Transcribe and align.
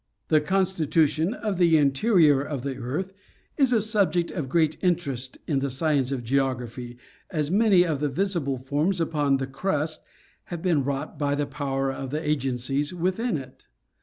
The 0.29 0.41
constitution 0.41 1.35
of 1.35 1.59
the 1.59 1.77
interior 1.77 2.41
of 2.41 2.63
the 2.63 2.75
earth 2.77 3.13
is 3.55 3.71
a 3.71 3.79
subject 3.79 4.31
of 4.31 4.49
great 4.49 4.77
interest 4.83 5.37
in 5.45 5.59
the 5.59 5.69
science 5.69 6.11
of 6.11 6.23
geography, 6.23 6.97
as 7.29 7.51
many 7.51 7.85
of 7.85 7.99
the 7.99 8.09
visible 8.09 8.57
forms 8.57 8.99
upon 8.99 9.37
the 9.37 9.45
crust 9.45 10.01
have 10.45 10.63
been 10.63 10.83
wrought 10.83 11.19
by 11.19 11.35
the 11.35 11.45
power 11.45 11.91
of 11.91 12.09
the 12.09 12.27
agencies 12.27 12.91
within 12.95 13.37
it. 13.37 13.67